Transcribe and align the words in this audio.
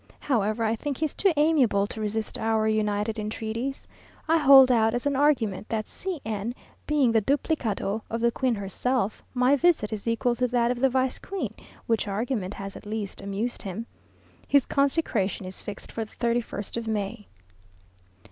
However, 0.21 0.63
I 0.63 0.75
think 0.75 0.97
he 0.97 1.05
is 1.05 1.13
too 1.13 1.31
amiable 1.37 1.85
to 1.85 2.01
resist 2.01 2.39
our 2.39 2.67
united 2.67 3.19
entreaties. 3.19 3.87
I 4.27 4.39
hold 4.39 4.71
out 4.71 4.95
as 4.95 5.05
an 5.05 5.15
argument, 5.15 5.69
that 5.69 5.85
C 5.87 6.19
n, 6.25 6.55
being 6.87 7.11
the 7.11 7.21
duplicado 7.21 8.01
of 8.09 8.19
the 8.19 8.31
queen 8.31 8.55
herself, 8.55 9.23
my 9.35 9.55
visit 9.55 9.93
is 9.93 10.07
equal 10.07 10.33
to 10.37 10.47
that 10.47 10.71
of 10.71 10.79
the 10.79 10.89
vice 10.89 11.19
queen, 11.19 11.53
which 11.85 12.07
argument 12.07 12.55
has 12.55 12.75
at 12.75 12.87
least 12.87 13.21
amused 13.21 13.61
him. 13.61 13.85
His 14.47 14.65
consecration 14.65 15.45
is 15.45 15.61
fixed 15.61 15.91
for 15.91 16.03
the 16.03 16.15
31st 16.15 16.77
of 16.77 16.87
May. 16.87 17.27